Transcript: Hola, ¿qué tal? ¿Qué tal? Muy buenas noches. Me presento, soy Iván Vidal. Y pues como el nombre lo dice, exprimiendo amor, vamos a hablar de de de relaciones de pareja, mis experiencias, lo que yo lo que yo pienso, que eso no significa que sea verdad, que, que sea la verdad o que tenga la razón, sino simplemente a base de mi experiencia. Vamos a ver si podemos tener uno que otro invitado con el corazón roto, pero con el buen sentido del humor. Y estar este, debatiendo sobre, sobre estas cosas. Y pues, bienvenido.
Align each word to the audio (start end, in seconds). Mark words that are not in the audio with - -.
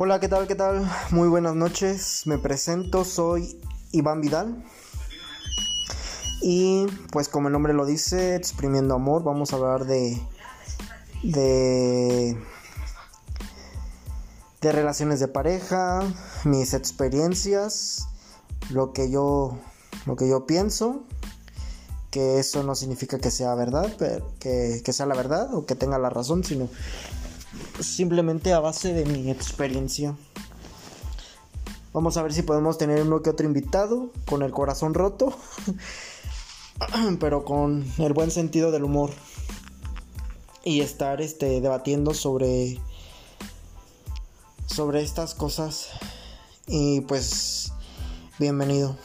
Hola, 0.00 0.20
¿qué 0.20 0.28
tal? 0.28 0.46
¿Qué 0.46 0.54
tal? 0.54 0.88
Muy 1.10 1.26
buenas 1.26 1.56
noches. 1.56 2.22
Me 2.24 2.38
presento, 2.38 3.04
soy 3.04 3.60
Iván 3.90 4.20
Vidal. 4.20 4.64
Y 6.40 6.86
pues 7.10 7.28
como 7.28 7.48
el 7.48 7.52
nombre 7.52 7.72
lo 7.72 7.84
dice, 7.84 8.36
exprimiendo 8.36 8.94
amor, 8.94 9.24
vamos 9.24 9.52
a 9.52 9.56
hablar 9.56 9.86
de 9.86 10.22
de 11.24 12.38
de 14.60 14.72
relaciones 14.72 15.18
de 15.18 15.26
pareja, 15.26 16.04
mis 16.44 16.74
experiencias, 16.74 18.06
lo 18.70 18.92
que 18.92 19.10
yo 19.10 19.58
lo 20.06 20.14
que 20.14 20.28
yo 20.28 20.46
pienso, 20.46 21.02
que 22.12 22.38
eso 22.38 22.62
no 22.62 22.76
significa 22.76 23.18
que 23.18 23.32
sea 23.32 23.52
verdad, 23.56 23.92
que, 24.38 24.80
que 24.84 24.92
sea 24.92 25.06
la 25.06 25.16
verdad 25.16 25.52
o 25.52 25.66
que 25.66 25.74
tenga 25.74 25.98
la 25.98 26.08
razón, 26.08 26.44
sino 26.44 26.68
simplemente 27.80 28.52
a 28.52 28.60
base 28.60 28.92
de 28.92 29.04
mi 29.04 29.30
experiencia. 29.30 30.16
Vamos 31.92 32.16
a 32.16 32.22
ver 32.22 32.32
si 32.32 32.42
podemos 32.42 32.78
tener 32.78 33.02
uno 33.02 33.22
que 33.22 33.30
otro 33.30 33.46
invitado 33.46 34.10
con 34.26 34.42
el 34.42 34.52
corazón 34.52 34.94
roto, 34.94 35.36
pero 37.20 37.44
con 37.44 37.84
el 37.98 38.12
buen 38.12 38.30
sentido 38.30 38.70
del 38.70 38.84
humor. 38.84 39.10
Y 40.64 40.80
estar 40.80 41.20
este, 41.22 41.60
debatiendo 41.60 42.12
sobre, 42.12 42.78
sobre 44.66 45.02
estas 45.02 45.34
cosas. 45.34 45.88
Y 46.66 47.00
pues, 47.02 47.72
bienvenido. 48.38 48.96